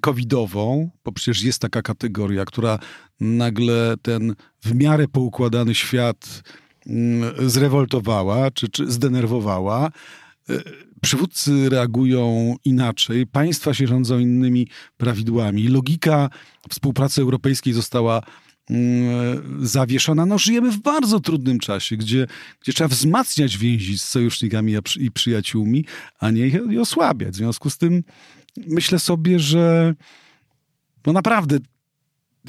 covidową, 0.00 0.90
bo 1.04 1.12
przecież 1.12 1.42
jest 1.42 1.58
taka 1.58 1.82
kategoria, 1.82 2.44
która 2.44 2.78
nagle 3.20 3.94
ten 4.02 4.34
w 4.62 4.74
miarę 4.74 5.08
poukładany 5.08 5.74
świat 5.74 6.42
mm, 6.86 7.50
zrewoltowała, 7.50 8.50
czy, 8.50 8.68
czy 8.68 8.90
zdenerwowała 8.90 9.90
przywódcy 11.00 11.68
reagują 11.68 12.54
inaczej, 12.64 13.26
państwa 13.26 13.74
się 13.74 13.86
rządzą 13.86 14.18
innymi 14.18 14.68
prawidłami. 14.96 15.68
Logika 15.68 16.30
współpracy 16.70 17.20
europejskiej 17.20 17.72
została 17.72 18.22
mm, 18.70 19.66
zawieszona. 19.66 20.26
No, 20.26 20.38
żyjemy 20.38 20.70
w 20.72 20.78
bardzo 20.78 21.20
trudnym 21.20 21.58
czasie, 21.58 21.96
gdzie, 21.96 22.26
gdzie 22.60 22.72
trzeba 22.72 22.88
wzmacniać 22.88 23.58
więzi 23.58 23.98
z 23.98 24.02
sojusznikami 24.02 24.74
i 24.96 25.10
przyjaciółmi, 25.10 25.84
a 26.18 26.30
nie 26.30 26.46
ich 26.46 26.80
osłabiać. 26.80 27.34
W 27.34 27.36
związku 27.36 27.70
z 27.70 27.78
tym 27.78 28.02
myślę 28.56 28.98
sobie, 28.98 29.38
że 29.38 29.94
no 31.06 31.12
naprawdę 31.12 31.58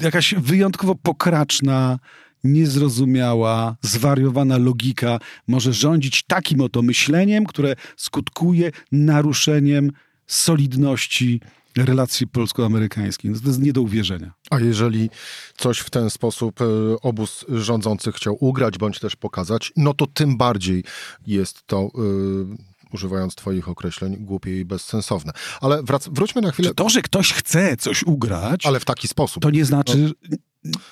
jakaś 0.00 0.34
wyjątkowo 0.34 0.94
pokraczna 0.94 1.98
niezrozumiała, 2.44 3.76
zwariowana 3.82 4.58
logika 4.58 5.18
może 5.48 5.72
rządzić 5.72 6.22
takim 6.22 6.60
oto 6.60 6.82
myśleniem, 6.82 7.44
które 7.44 7.76
skutkuje 7.96 8.70
naruszeniem 8.92 9.90
solidności 10.26 11.40
relacji 11.76 12.26
polsko-amerykańskich. 12.26 13.30
No 13.30 13.40
to 13.40 13.48
jest 13.48 13.60
nie 13.60 13.72
do 13.72 13.82
uwierzenia. 13.82 14.32
A 14.50 14.60
jeżeli 14.60 15.10
coś 15.56 15.78
w 15.78 15.90
ten 15.90 16.10
sposób 16.10 16.60
e, 16.60 16.64
obóz 17.02 17.44
rządzący 17.48 18.12
chciał 18.12 18.36
ugrać 18.40 18.78
bądź 18.78 18.98
też 18.98 19.16
pokazać, 19.16 19.72
no 19.76 19.94
to 19.94 20.06
tym 20.06 20.36
bardziej 20.36 20.84
jest 21.26 21.66
to. 21.66 21.90
Yy 21.94 22.72
używając 22.92 23.34
Twoich 23.34 23.68
określeń, 23.68 24.16
głupie 24.16 24.60
i 24.60 24.64
bezsensowne. 24.64 25.32
Ale 25.60 25.82
wrac- 25.82 26.08
wróćmy 26.12 26.42
na 26.42 26.52
chwilę. 26.52 26.68
Czy 26.68 26.74
to, 26.74 26.88
że 26.88 27.02
ktoś 27.02 27.32
chce 27.32 27.76
coś 27.76 28.02
ugrać, 28.02 28.66
ale 28.66 28.80
w 28.80 28.84
taki 28.84 29.08
sposób. 29.08 29.42
To 29.42 29.50
nie 29.50 29.64
znaczy, 29.64 30.12
no, 30.30 30.36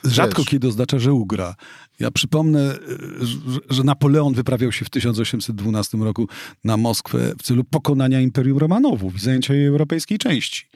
Rzadko 0.04 0.44
kiedy 0.44 0.68
oznacza, 0.68 0.98
że 0.98 1.12
ugra. 1.12 1.54
Ja 2.00 2.10
przypomnę, 2.10 2.78
że 3.70 3.84
Napoleon 3.84 4.34
wyprawiał 4.34 4.72
się 4.72 4.84
w 4.84 4.90
1812 4.90 5.98
roku 5.98 6.28
na 6.64 6.76
Moskwę 6.76 7.32
w 7.38 7.42
celu 7.42 7.64
pokonania 7.64 8.20
Imperium 8.20 8.58
Romanowów 8.58 9.14
i 9.14 9.18
zajęcia 9.18 9.54
jej 9.54 9.66
europejskiej 9.66 10.18
części. 10.18 10.66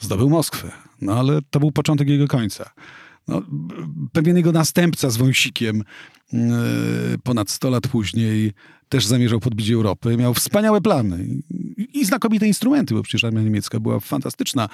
Zdobył 0.00 0.30
Moskwę, 0.30 0.70
no 1.00 1.18
ale 1.18 1.40
to 1.50 1.60
był 1.60 1.72
początek 1.72 2.08
jego 2.08 2.28
końca. 2.28 2.70
No, 3.28 3.42
pewien 4.12 4.36
jego 4.36 4.52
następca 4.52 5.10
z 5.10 5.16
Wąsikiem 5.16 5.82
e, 6.32 6.38
ponad 7.22 7.50
100 7.50 7.70
lat 7.70 7.88
później 7.88 8.52
też 8.88 9.06
zamierzał 9.06 9.40
podbić 9.40 9.70
Europę. 9.70 10.16
Miał 10.16 10.34
wspaniałe 10.34 10.80
plany 10.80 11.26
i 11.94 12.04
znakomite 12.04 12.46
instrumenty, 12.46 12.94
bo 12.94 13.02
przecież 13.02 13.24
armia 13.24 13.42
niemiecka 13.42 13.80
była 13.80 14.00
fantastyczna, 14.00 14.68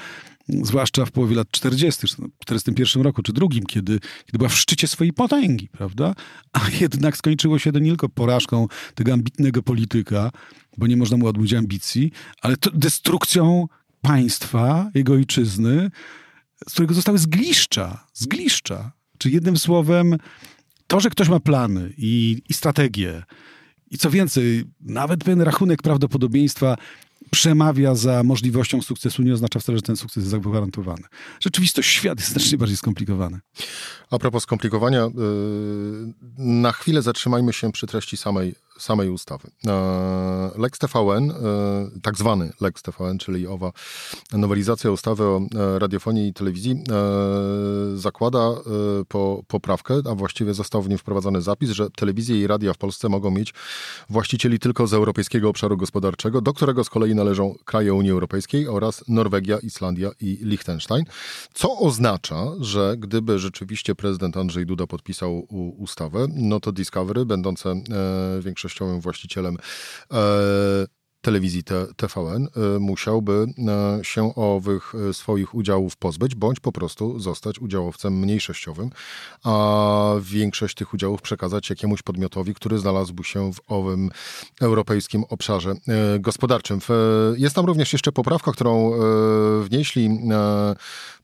zwłaszcza 0.62 1.04
w 1.04 1.11
połowie 1.11 1.37
lat 1.37 1.49
40., 1.50 2.00
w 2.00 2.45
1941 2.45 3.02
roku 3.02 3.23
czy 3.23 3.33
drugim, 3.33 3.66
kiedy, 3.66 4.00
kiedy 4.00 4.38
była 4.38 4.49
w 4.49 4.54
szczycie 4.54 4.88
swojej 4.88 5.12
potęgi, 5.12 5.69
prawda? 5.69 6.14
A 6.52 6.61
jednak 6.80 7.16
skończyło 7.16 7.59
się 7.59 7.73
to 7.73 7.78
nie 7.78 7.90
tylko 7.90 8.09
porażką 8.09 8.66
tego 8.95 9.12
ambitnego 9.12 9.62
polityka, 9.62 10.30
bo 10.78 10.87
nie 10.87 10.97
można 10.97 11.16
mu 11.16 11.26
odmówić 11.26 11.54
ambicji, 11.54 12.12
ale 12.42 12.57
destrukcją 12.75 13.66
państwa, 14.00 14.90
jego 14.95 15.12
ojczyzny, 15.12 15.90
z 16.69 16.73
którego 16.73 16.95
zostały 16.95 17.19
zgliszcza, 17.19 18.07
zgliszcza. 18.14 18.92
Czy 19.19 19.30
jednym 19.30 19.57
słowem, 19.57 20.16
to, 20.87 21.00
że 21.00 21.11
ktoś 21.11 21.28
ma 21.28 21.40
plany 21.40 21.92
i, 21.97 22.42
i 22.49 22.54
strategię, 22.54 23.23
i 23.90 23.99
co 23.99 24.11
więcej, 24.11 24.64
nawet 24.80 25.25
pewien 25.25 25.40
rachunek 25.40 25.83
prawdopodobieństwa 25.83 26.76
przemawia 27.30 27.94
za 27.94 28.22
możliwością 28.22 28.82
sukcesu, 28.82 29.22
nie 29.22 29.32
oznacza 29.34 29.60
wcale, 29.60 29.78
że 29.78 29.82
ten 29.82 29.96
sukces 29.96 30.16
jest 30.16 30.30
zagwarantowany. 30.30 31.02
Rzeczywistość, 31.40 31.88
świat 31.88 32.18
jest 32.18 32.30
znacznie 32.30 32.58
bardziej 32.58 32.76
skomplikowany. 32.76 33.40
A 34.10 34.18
propos 34.18 34.42
skomplikowania, 34.42 35.06
y, 35.06 35.10
na 36.38 36.72
chwilę 36.72 37.02
zatrzymajmy 37.02 37.52
się 37.52 37.72
przy 37.72 37.86
treści 37.86 38.16
samej 38.16 38.54
samej 38.80 39.10
ustawy. 39.10 39.50
E, 39.66 40.50
Lex 40.58 40.78
TVN, 40.78 41.30
e, 41.30 41.34
tak 42.02 42.16
zwany 42.16 42.52
Lex 42.60 42.82
TVN, 42.82 43.18
czyli 43.18 43.46
owa 43.46 43.72
nowelizacja 44.32 44.90
ustawy 44.90 45.24
o 45.24 45.40
e, 45.54 45.78
radiofonii 45.78 46.28
i 46.28 46.32
telewizji, 46.32 46.76
zakłada 47.94 48.50
po, 49.08 49.42
poprawkę, 49.48 49.94
a 50.10 50.14
właściwie 50.14 50.54
został 50.54 50.82
w 50.82 50.88
nim 50.88 50.98
wprowadzony 50.98 51.42
zapis, 51.42 51.70
że 51.70 51.90
telewizje 51.90 52.40
i 52.40 52.46
radia 52.46 52.72
w 52.72 52.78
Polsce 52.78 53.08
mogą 53.08 53.30
mieć 53.30 53.54
właścicieli 54.08 54.58
tylko 54.58 54.86
z 54.86 54.94
Europejskiego 54.94 55.48
Obszaru 55.48 55.76
Gospodarczego, 55.76 56.40
do 56.40 56.52
którego 56.52 56.84
z 56.84 56.90
kolei 56.90 57.10
należą 57.14 57.55
kraje 57.64 57.95
Unii 57.95 58.11
Europejskiej 58.11 58.69
oraz 58.69 59.05
Norwegia, 59.09 59.59
Islandia 59.59 60.11
i 60.21 60.38
Liechtenstein, 60.43 61.05
co 61.55 61.79
oznacza, 61.79 62.47
że 62.61 62.95
gdyby 62.99 63.38
rzeczywiście 63.38 63.95
prezydent 63.95 64.37
Andrzej 64.37 64.67
Duda 64.67 64.87
podpisał 64.87 65.47
ustawę, 65.79 66.26
no 66.35 66.61
to 66.61 66.73
Discovery, 66.73 67.26
będące 67.26 67.75
większością 68.40 68.61
większościowym 68.61 69.00
właścicielem 69.00 69.57
e, 70.12 70.87
telewizji 71.20 71.62
TVN 71.96 72.48
e, 72.56 72.78
musiałby 72.78 73.46
e, 74.00 74.04
się 74.04 74.34
owych 74.34 74.92
swoich 75.12 75.54
udziałów 75.54 75.96
pozbyć, 75.96 76.34
bądź 76.34 76.60
po 76.60 76.72
prostu 76.72 77.18
zostać 77.18 77.58
udziałowcem 77.58 78.18
mniejszościowym, 78.18 78.90
a 79.44 80.14
większość 80.20 80.74
tych 80.74 80.94
udziałów 80.94 81.22
przekazać 81.22 81.70
jakiemuś 81.70 82.02
podmiotowi, 82.02 82.54
który 82.54 82.78
znalazłby 82.78 83.24
się 83.24 83.52
w 83.52 83.60
owym 83.68 84.10
europejskim 84.60 85.24
obszarze 85.28 85.74
gospodarczym. 86.20 86.80
Jest 87.36 87.54
tam 87.54 87.66
również 87.66 87.92
jeszcze 87.92 88.12
poprawka, 88.12 88.52
którą 88.52 88.92
wnieśli 89.62 90.20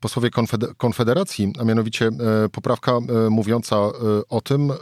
posłowie 0.01 0.31
Konfederacji, 0.77 1.53
a 1.61 1.65
mianowicie 1.65 2.11
poprawka 2.53 2.99
mówiąca 3.31 3.77
o 4.29 4.41
tym, 4.41 4.73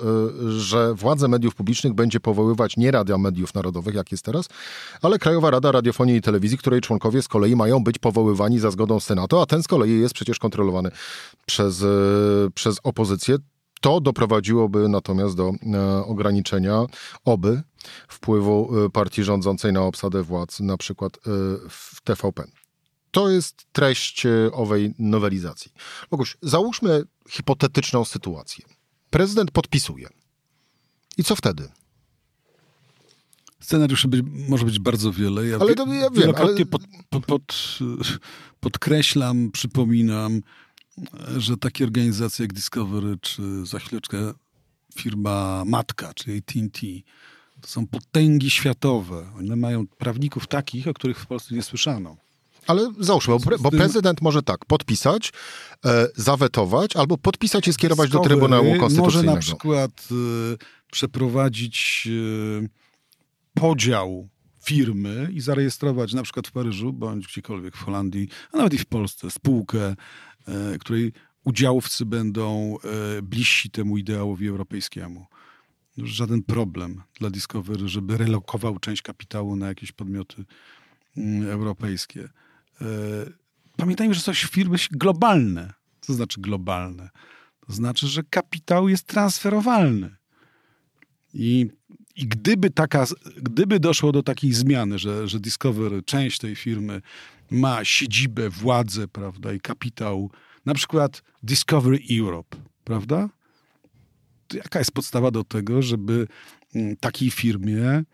że 0.59 0.95
władze 0.95 1.29
mediów 1.29 1.55
publicznych 1.55 1.93
będzie 1.93 2.21
powoływać 2.21 2.77
nie 2.77 2.91
Rada 2.91 3.19
Mediów 3.19 3.55
Narodowych, 3.55 3.95
jak 3.95 4.13
jest 4.13 4.25
teraz, 4.25 4.49
ale 5.05 5.19
Krajowa 5.19 5.51
Rada 5.51 5.73
Radiofonii 5.73 6.17
i 6.17 6.21
Telewizji, 6.21 6.59
której 6.59 6.81
członkowie 6.81 7.23
z 7.23 7.29
kolei 7.29 7.57
mają 7.57 7.85
być 7.85 7.99
powoływani 7.99 8.59
za 8.59 8.71
zgodą 8.71 9.01
Senatu, 9.01 9.41
a 9.41 9.47
ten 9.47 9.63
z 9.63 9.69
kolei 9.69 10.01
jest 10.01 10.15
przecież 10.15 10.39
kontrolowany 10.39 10.91
przez, 11.47 11.85
przez 12.55 12.79
opozycję. 12.83 13.37
To 13.81 14.01
doprowadziłoby 14.01 14.89
natomiast 14.89 15.37
do 15.37 15.53
ograniczenia 16.07 16.87
oby 17.25 17.63
wpływu 18.09 18.71
partii 18.93 19.25
rządzącej 19.25 19.73
na 19.73 19.83
obsadę 19.83 20.23
władz, 20.23 20.61
na 20.61 20.77
przykład 20.77 21.19
w 21.69 22.01
TVP. 22.05 22.45
To 23.15 23.31
jest 23.31 23.67
treść 23.73 24.27
e, 24.27 24.53
owej 24.53 24.95
nowelizacji. 24.99 25.73
Boguś, 26.11 26.37
załóżmy 26.43 27.03
hipotetyczną 27.31 28.05
sytuację. 28.05 28.65
Prezydent 29.11 29.51
podpisuje. 29.51 30.09
I 31.19 31.25
co 31.25 31.37
wtedy? 31.37 31.69
Scenariuszy 33.61 34.09
by, 34.09 34.23
może 34.49 34.65
być 34.65 34.79
bardzo 34.79 35.13
wiele. 35.13 35.47
Ja, 35.47 35.59
ale 35.61 35.75
to, 35.75 35.87
ja 35.87 36.11
wiem, 36.11 36.21
wielokrotnie 36.21 36.65
ale... 36.65 36.67
pod, 36.67 36.83
pod, 37.11 37.27
pod, 37.27 37.79
podkreślam, 38.61 39.51
przypominam, 39.51 40.41
że 41.37 41.57
takie 41.57 41.85
organizacje 41.85 42.43
jak 42.43 42.53
Discovery, 42.53 43.19
czy 43.21 43.67
za 43.67 43.79
chwileczkę 43.79 44.33
firma 44.95 45.65
matka, 45.67 46.15
czyli 46.15 46.39
AT&T, 46.39 46.87
to 47.61 47.69
są 47.69 47.87
potęgi 47.87 48.51
światowe. 48.51 49.33
One 49.39 49.57
mają 49.57 49.87
prawników 49.87 50.47
takich, 50.47 50.89
o 50.89 50.95
których 50.95 51.21
w 51.21 51.27
Polsce 51.27 51.55
nie 51.55 51.63
słyszano. 51.63 52.17
Ale 52.67 52.93
załóżmy, 53.01 53.35
bo, 53.39 53.59
bo 53.59 53.71
prezydent 53.71 54.23
może 54.23 54.43
tak, 54.43 54.65
podpisać, 54.65 55.33
e, 55.85 56.09
zawetować, 56.17 56.97
albo 56.97 57.19
podpisać 57.19 57.69
i 57.69 57.73
skierować 57.73 58.11
do 58.11 58.19
Trybunału 58.19 58.77
Konstytucyjnego. 58.79 59.07
Może 59.07 59.23
na 59.23 59.37
przykład 59.37 59.91
e, 59.91 60.15
przeprowadzić 60.93 62.09
e, 62.63 62.84
podział 63.55 64.29
firmy 64.65 65.29
i 65.33 65.41
zarejestrować 65.41 66.13
na 66.13 66.23
przykład 66.23 66.49
w 66.49 66.53
Paryżu, 66.53 66.93
bądź 66.93 67.27
gdziekolwiek 67.27 67.77
w 67.77 67.83
Holandii, 67.83 68.29
a 68.53 68.57
nawet 68.57 68.75
i 68.75 68.79
w 68.79 68.87
Polsce, 68.87 69.31
spółkę, 69.31 69.97
e, 70.49 70.79
której 70.79 71.13
udziałowcy 71.45 72.07
będą 72.07 72.77
e, 72.79 73.23
bliżsi 73.23 73.71
temu 73.71 73.99
ideałowi 73.99 74.49
europejskiemu. 74.49 75.27
Żaden 75.99 76.43
problem 76.43 77.03
dla 77.21 77.31
Discovery, 77.31 77.89
żeby 77.89 78.19
relokował 78.19 78.79
część 78.79 79.03
kapitału 79.03 79.57
na 79.57 79.67
jakieś 79.69 79.93
podmioty 79.93 80.45
mm, 81.17 81.51
europejskie. 81.51 82.29
E, 82.81 82.87
pamiętajmy, 83.77 84.15
że 84.15 84.21
są 84.21 84.33
firmy 84.35 84.77
globalne. 84.91 85.73
Co 86.01 86.15
znaczy 86.15 86.41
globalne? 86.41 87.11
To 87.67 87.73
znaczy, 87.73 88.07
że 88.07 88.23
kapitał 88.23 88.89
jest 88.89 89.07
transferowalny. 89.07 90.17
I, 91.35 91.67
i 92.17 92.27
gdyby, 92.27 92.71
taka, 92.71 93.07
gdyby 93.37 93.81
doszło 93.81 94.13
do 94.13 94.23
takiej 94.23 94.53
zmiany, 94.53 94.99
że, 94.99 95.29
że 95.29 95.41
Discovery, 95.41 96.03
część 96.03 96.39
tej 96.39 96.57
firmy 96.57 97.03
ma 97.51 97.85
siedzibę, 97.85 98.51
władzę, 98.51 99.09
prawda, 99.09 99.53
i 99.53 99.61
kapitał, 99.61 100.31
na 100.67 100.75
przykład 100.75 101.23
Discovery 101.43 101.99
Europe, 102.21 102.57
prawda? 102.85 103.29
To 104.49 104.57
jaka 104.57 104.79
jest 104.79 104.93
podstawa 104.93 105.31
do 105.31 105.45
tego, 105.45 105.83
żeby 105.83 106.27
mm, 106.75 106.97
takiej 106.97 107.31
firmie 107.31 108.05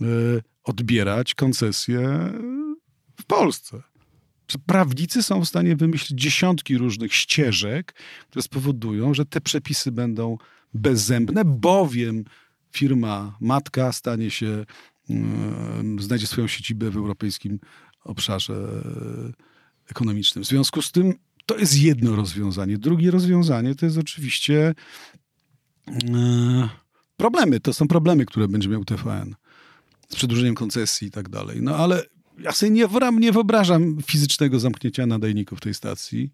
y, 0.00 0.42
odbierać 0.64 1.34
koncesję 1.34 2.32
w 3.20 3.24
Polsce? 3.24 3.82
prawnicy 4.58 5.22
są 5.22 5.40
w 5.40 5.48
stanie 5.48 5.76
wymyślić 5.76 6.20
dziesiątki 6.20 6.78
różnych 6.78 7.14
ścieżek, 7.14 7.94
które 8.28 8.42
spowodują, 8.42 9.14
że 9.14 9.26
te 9.26 9.40
przepisy 9.40 9.92
będą 9.92 10.38
bezzębne, 10.74 11.44
bowiem 11.44 12.24
firma 12.70 13.36
matka 13.40 13.92
stanie 13.92 14.30
się, 14.30 14.64
znajdzie 15.98 16.26
swoją 16.26 16.46
siedzibę 16.46 16.90
w 16.90 16.96
europejskim 16.96 17.58
obszarze 18.04 18.82
ekonomicznym. 19.90 20.44
W 20.44 20.46
związku 20.46 20.82
z 20.82 20.92
tym 20.92 21.14
to 21.46 21.58
jest 21.58 21.78
jedno 21.78 22.16
rozwiązanie. 22.16 22.78
Drugie 22.78 23.10
rozwiązanie 23.10 23.74
to 23.74 23.86
jest 23.86 23.98
oczywiście 23.98 24.74
problemy. 27.16 27.60
To 27.60 27.72
są 27.72 27.88
problemy, 27.88 28.26
które 28.26 28.48
będzie 28.48 28.68
miał 28.68 28.84
TVN 28.84 29.34
z 30.08 30.16
przedłużeniem 30.16 30.54
koncesji 30.54 31.08
i 31.08 31.10
tak 31.10 31.28
dalej. 31.28 31.62
No 31.62 31.76
ale 31.76 32.02
ja 32.38 32.52
sobie 32.52 32.70
nie, 32.70 32.88
nie 33.12 33.32
wyobrażam 33.32 33.98
fizycznego 34.06 34.60
zamknięcia 34.60 35.06
nadajników 35.06 35.60
tej 35.60 35.74
stacji 35.74 36.32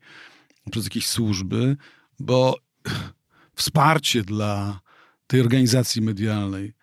przez 0.70 0.84
jakieś 0.84 1.06
służby, 1.06 1.76
bo 2.18 2.56
wsparcie 3.54 4.22
dla 4.22 4.80
tej 5.26 5.40
organizacji 5.40 6.02
medialnej 6.02 6.74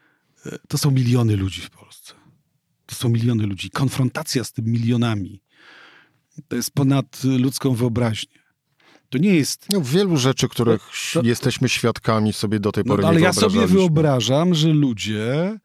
e, 0.46 0.58
to 0.68 0.78
są 0.78 0.92
miliony 0.92 1.36
ludzi 1.36 1.62
w 1.62 1.70
Polsce. 1.70 2.14
To 2.86 2.96
są 2.96 3.10
miliony 3.10 3.46
ludzi. 3.48 3.70
Konfrontacja 3.70 4.44
z 4.44 4.52
tym 4.52 4.66
milionami 4.66 5.42
to 6.48 6.56
jest 6.56 6.72
ponad 6.72 7.24
ludzką 7.24 7.76
wyobraźnię. 7.76 8.44
To 9.10 9.18
nie 9.18 9.36
jest. 9.36 9.66
No, 9.70 9.82
wielu 9.82 10.18
rzeczy, 10.18 10.50
których 10.50 10.90
to, 11.14 11.22
to, 11.22 11.28
jesteśmy 11.28 11.70
świadkami 11.70 12.34
sobie 12.34 12.60
do 12.60 12.72
tej 12.72 12.84
pory 12.84 13.02
no, 13.02 13.08
ale 13.08 13.22
nie 13.22 13.28
Ale 13.28 13.36
ja 13.36 13.42
sobie 13.42 13.68
wyobrażam, 13.68 14.54
że 14.54 14.68
ludzie 14.68 15.60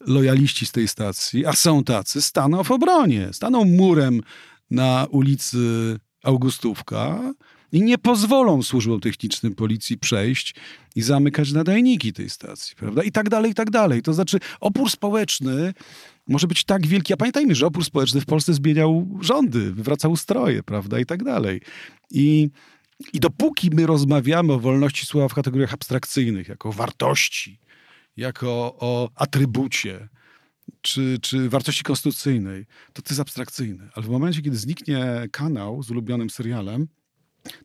lojaliści 0.00 0.66
z 0.66 0.72
tej 0.72 0.88
stacji, 0.88 1.46
a 1.46 1.52
są 1.52 1.84
tacy, 1.84 2.22
staną 2.22 2.64
w 2.64 2.70
obronie. 2.70 3.28
Staną 3.32 3.64
murem 3.64 4.22
na 4.70 5.06
ulicy 5.10 5.58
Augustówka 6.22 7.34
i 7.72 7.82
nie 7.82 7.98
pozwolą 7.98 8.62
służbom 8.62 9.00
technicznym 9.00 9.54
policji 9.54 9.98
przejść 9.98 10.54
i 10.96 11.02
zamykać 11.02 11.52
nadajniki 11.52 12.12
tej 12.12 12.30
stacji, 12.30 12.76
prawda? 12.76 13.02
I 13.02 13.12
tak 13.12 13.28
dalej, 13.28 13.50
i 13.50 13.54
tak 13.54 13.70
dalej. 13.70 14.02
To 14.02 14.12
znaczy 14.12 14.38
opór 14.60 14.90
społeczny 14.90 15.74
może 16.28 16.46
być 16.46 16.64
tak 16.64 16.86
wielki, 16.86 17.12
a 17.12 17.16
pamiętajmy, 17.16 17.54
że 17.54 17.66
opór 17.66 17.84
społeczny 17.84 18.20
w 18.20 18.26
Polsce 18.26 18.54
zmieniał 18.54 19.08
rządy, 19.20 19.72
wywracał 19.72 20.16
stroje, 20.16 20.62
prawda? 20.62 21.00
I 21.00 21.06
tak 21.06 21.24
dalej. 21.24 21.60
I 22.10 22.48
I 23.12 23.20
dopóki 23.20 23.70
my 23.72 23.86
rozmawiamy 23.86 24.52
o 24.52 24.60
wolności 24.60 25.06
słowa 25.06 25.28
w 25.28 25.34
kategoriach 25.34 25.74
abstrakcyjnych, 25.74 26.48
jako 26.48 26.72
wartości, 26.72 27.58
jako 28.16 28.76
o 28.80 29.10
atrybucie, 29.14 30.08
czy, 30.82 31.18
czy 31.22 31.48
wartości 31.48 31.82
konstytucyjnej, 31.82 32.66
to 32.92 33.02
to 33.02 33.10
jest 33.10 33.20
abstrakcyjne. 33.20 33.88
Ale 33.94 34.06
w 34.06 34.08
momencie, 34.08 34.42
kiedy 34.42 34.56
zniknie 34.56 35.28
kanał 35.32 35.82
z 35.82 35.90
ulubionym 35.90 36.30
serialem, 36.30 36.88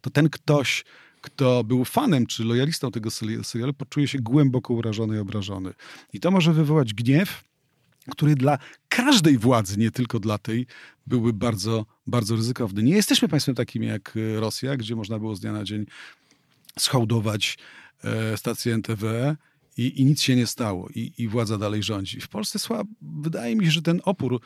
to 0.02 0.10
ten 0.10 0.30
ktoś, 0.30 0.86
kto 1.22 1.64
był 1.64 1.86
fanem 1.86 2.26
czy 2.26 2.44
lojalistą 2.44 2.92
tego 2.92 3.10
serialu, 3.44 3.74
poczuje 3.74 4.08
się 4.08 4.20
głęboko 4.20 4.74
urażony 4.74 5.16
i 5.16 5.20
obrażony. 5.20 5.74
I 6.14 6.20
to 6.20 6.32
może 6.32 6.54
wywołać 6.54 6.94
gniew, 6.94 7.44
który 8.12 8.36
dla 8.36 8.58
każdej 8.90 9.38
władzy, 9.38 9.78
nie 9.78 9.92
tylko 9.92 10.20
dla 10.20 10.38
tej, 10.38 10.68
byłby 11.08 11.34
bardzo, 11.34 11.86
bardzo 12.08 12.36
ryzykowny. 12.36 12.84
Nie 12.84 12.96
jesteśmy 12.96 13.28
państwem 13.28 13.56
takim 13.56 13.84
jak 13.84 14.14
Rosja, 14.36 14.78
gdzie 14.78 14.96
można 14.96 15.20
było 15.20 15.36
z 15.36 15.40
dnia 15.40 15.52
na 15.52 15.64
dzień 15.64 15.86
schołdować 16.80 17.58
e, 18.04 18.38
stację 18.38 18.74
NTW 18.74 19.36
i, 19.78 20.02
i, 20.02 20.06
nic 20.06 20.22
się 20.22 20.36
nie 20.36 20.48
stało 20.48 20.90
i, 20.96 21.14
i 21.18 21.28
władza 21.28 21.58
dalej 21.58 21.84
rządzi. 21.84 22.22
W 22.22 22.28
Polsce 22.28 22.60
słab, 22.60 22.88
wydaje 23.02 23.56
mi 23.56 23.66
się, 23.66 23.72
że 23.72 23.82
ten 23.82 24.02
opór 24.04 24.42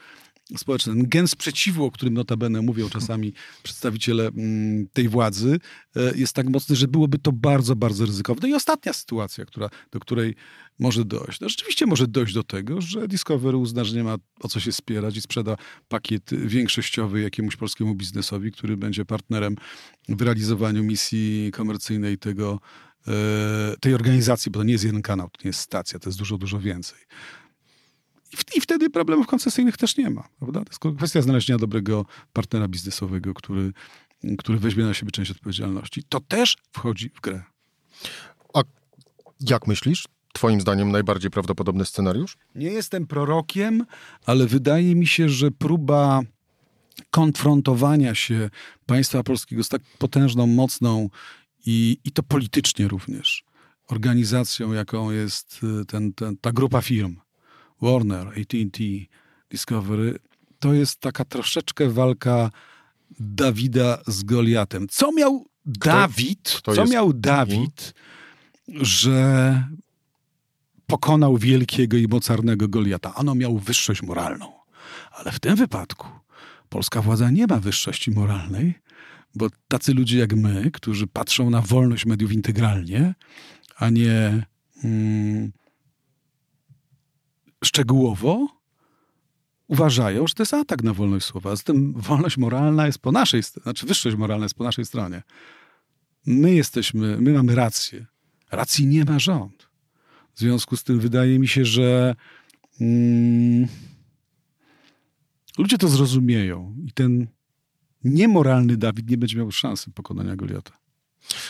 społeczny, 0.58 0.94
ten 0.94 1.10
gen 1.10 1.28
sprzeciwu, 1.28 1.86
o 1.86 1.92
którym 1.92 2.14
notabene 2.14 2.62
mówią 2.62 2.90
czasami 2.90 3.34
przedstawiciele 3.64 4.28
mm, 4.28 4.88
tej 4.94 5.10
władzy, 5.10 5.60
e, 5.96 6.18
jest 6.18 6.34
tak 6.34 6.50
mocny, 6.50 6.76
że 6.76 6.88
byłoby 6.88 7.20
to 7.20 7.32
bardzo, 7.32 7.76
bardzo 7.76 8.06
ryzykowne. 8.06 8.50
I 8.50 8.54
ostatnia 8.54 8.94
sytuacja, 8.94 9.46
która, 9.46 9.70
do 9.92 10.00
której 10.00 10.36
może 10.80 11.06
dojść. 11.06 11.40
No 11.40 11.50
rzeczywiście 11.50 11.86
może 11.86 12.08
dojść 12.08 12.34
do 12.34 12.44
tego, 12.44 12.82
że 12.82 13.08
Discovery 13.08 13.58
uzna, 13.58 13.84
że 13.84 13.96
nie 13.96 14.04
ma 14.04 14.18
o 14.40 14.48
co 14.48 14.60
się 14.60 14.72
spierać 14.72 15.18
i 15.18 15.22
sprzeda 15.22 15.56
pakiet 15.88 16.30
większościowy 16.32 17.22
jakiemuś 17.22 17.56
polskiemu 17.56 17.96
biznesowi, 17.96 18.52
który 18.52 18.78
będzie 18.78 19.06
partnerem 19.06 19.56
w 20.10 20.22
realizowaniu 20.22 20.84
misji 20.84 21.52
komercyjnej 21.54 22.18
tego, 22.18 22.60
e, 23.08 23.12
tej 23.80 23.94
organizacji, 23.94 24.52
bo 24.52 24.60
to 24.60 24.64
nie 24.64 24.72
jest 24.72 24.84
jeden 24.84 25.02
kanał, 25.02 25.30
to 25.30 25.40
nie 25.44 25.50
jest 25.50 25.60
stacja, 25.60 26.00
to 26.00 26.10
jest 26.10 26.20
dużo, 26.20 26.38
dużo 26.38 26.60
więcej. 26.60 27.00
I 28.56 28.62
wtedy 28.62 28.90
problemów 28.90 29.28
koncesyjnych 29.28 29.78
też 29.78 29.98
nie 29.98 30.10
ma. 30.10 30.28
Prawda? 30.40 30.60
To 30.66 30.70
jest 30.70 30.98
kwestia 30.98 31.22
znalezienia 31.22 31.58
dobrego 31.58 32.06
partnera 32.34 32.68
biznesowego, 32.68 33.34
który, 33.34 33.74
który 34.38 34.60
weźmie 34.60 34.84
na 34.84 34.94
siebie 34.94 35.12
część 35.12 35.32
odpowiedzialności. 35.32 36.04
To 36.10 36.20
też 36.20 36.58
wchodzi 36.72 37.10
w 37.10 37.22
grę. 37.22 37.44
A 38.54 38.62
jak 39.50 39.68
myślisz? 39.68 40.08
Twoim 40.34 40.62
zdaniem 40.62 40.92
najbardziej 40.92 41.32
prawdopodobny 41.32 41.86
scenariusz? 41.86 42.38
Nie 42.56 42.70
jestem 42.70 43.08
prorokiem, 43.08 43.86
ale 44.26 44.48
wydaje 44.48 44.96
mi 44.96 45.08
się, 45.08 45.30
że 45.30 45.52
próba 45.52 46.22
konfrontowania 47.12 48.16
się 48.16 48.50
państwa 48.86 49.24
polskiego 49.24 49.64
z 49.64 49.70
tak 49.70 49.82
potężną, 49.98 50.48
mocną 50.48 51.10
i, 51.66 51.98
i 52.06 52.12
to 52.12 52.24
politycznie 52.24 52.88
również 52.88 53.44
organizacją, 53.88 54.74
jaką 54.74 55.12
jest 55.12 55.60
y, 55.82 55.86
ten, 55.86 56.14
ten, 56.14 56.38
ta 56.38 56.52
grupa 56.52 56.82
firm, 56.82 57.16
Warner, 57.82 58.28
AT&T, 58.28 58.84
Discovery, 59.50 60.20
to 60.60 60.74
jest 60.74 61.00
taka 61.00 61.26
troszeczkę 61.26 61.90
walka 61.90 62.52
Dawida 63.20 63.98
z 64.08 64.24
Goliatem. 64.24 64.88
Co 64.90 65.12
miał 65.12 65.46
Dawid, 65.66 66.44
kto, 66.44 66.72
kto 66.72 66.86
co 66.86 66.92
miał 66.92 67.14
Dawid, 67.14 67.94
że 68.68 69.64
pokonał 70.88 71.38
wielkiego 71.38 71.98
i 71.98 72.08
mocarnego 72.08 72.68
Goliata? 72.68 73.14
Ano 73.16 73.36
miał 73.36 73.58
wyższość 73.58 74.04
moralną. 74.04 74.52
Ale 75.12 75.32
w 75.32 75.40
tym 75.40 75.56
wypadku 75.56 76.08
polska 76.70 77.02
władza 77.02 77.32
nie 77.32 77.48
ma 77.48 77.60
wyższości 77.60 78.12
moralnej, 78.12 78.74
bo 79.36 79.48
tacy 79.68 79.94
ludzie 79.94 80.20
jak 80.20 80.34
my, 80.34 80.72
którzy 80.72 81.08
patrzą 81.08 81.50
na 81.50 81.62
wolność 81.62 82.06
mediów 82.06 82.32
integralnie, 82.32 83.16
a 83.76 83.90
nie 83.90 84.46
mm, 84.84 85.52
szczegółowo 87.64 88.48
uważają, 89.68 90.28
że 90.28 90.34
to 90.34 90.44
jest 90.44 90.54
atak 90.54 90.84
na 90.84 90.94
wolność 90.94 91.26
słowa. 91.26 91.56
Zatem 91.56 91.94
wolność 91.94 92.38
moralna 92.38 92.86
jest 92.86 93.00
po 93.00 93.12
naszej 93.12 93.44
stronie, 93.44 93.64
znaczy 93.64 93.86
wyższość 93.86 94.18
moralna 94.18 94.46
jest 94.46 94.56
po 94.56 94.64
naszej 94.64 94.86
stronie. 94.86 95.24
My 96.26 96.54
jesteśmy, 96.54 97.18
my 97.22 97.34
mamy 97.34 97.56
rację. 97.56 98.06
Racji 98.52 98.88
nie 98.88 99.06
ma 99.06 99.20
rząd. 99.20 99.70
W 100.36 100.40
związku 100.40 100.78
z 100.78 100.84
tym 100.84 101.00
wydaje 101.00 101.40
mi 101.40 101.48
się, 101.48 101.66
że 101.66 102.16
mm, 102.82 103.68
ludzie 105.58 105.78
to 105.78 105.88
zrozumieją 105.88 106.76
i 106.86 106.92
ten 106.92 107.28
niemoralny 108.04 108.78
Dawid 108.78 109.10
nie 109.10 109.18
będzie 109.18 109.38
miał 109.38 109.52
szansy 109.52 109.92
pokonania 109.92 110.36
Goliata. 110.36 110.79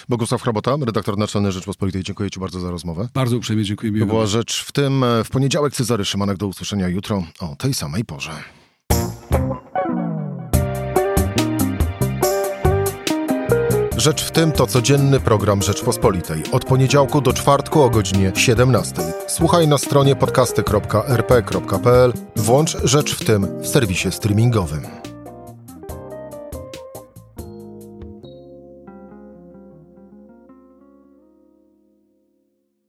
Bogusław 0.09 0.41
Hrabota, 0.41 0.77
redaktor 0.81 1.17
naczelny 1.17 1.51
Rzeczpospolitej. 1.51 2.03
Dziękuję 2.03 2.29
Ci 2.29 2.39
bardzo 2.39 2.59
za 2.59 2.71
rozmowę. 2.71 3.07
Bardzo 3.13 3.37
uprzejmie 3.37 3.63
dziękuję. 3.63 3.99
To 3.99 4.05
była 4.05 4.25
rzecz 4.25 4.63
w 4.63 4.71
tym. 4.71 5.03
E, 5.03 5.23
w 5.23 5.29
poniedziałek 5.29 5.73
Cezary 5.73 6.05
Szymanek. 6.05 6.37
Do 6.37 6.47
usłyszenia 6.47 6.87
jutro 6.87 7.23
o 7.39 7.55
tej 7.55 7.73
samej 7.73 8.05
porze. 8.05 8.31
Rzecz 13.97 14.23
w 14.23 14.31
tym 14.31 14.51
to 14.51 14.67
codzienny 14.67 15.19
program 15.19 15.61
Rzeczpospolitej. 15.61 16.43
Od 16.51 16.65
poniedziałku 16.65 17.21
do 17.21 17.33
czwartku 17.33 17.81
o 17.81 17.89
godzinie 17.89 18.31
17. 18.35 18.95
Słuchaj 19.27 19.67
na 19.67 19.77
stronie 19.77 20.15
podcasty.rp.pl. 20.15 22.13
Włącz 22.35 22.77
Rzecz 22.83 23.15
w 23.15 23.25
tym 23.25 23.61
w 23.61 23.67
serwisie 23.67 24.11
streamingowym. 24.11 24.98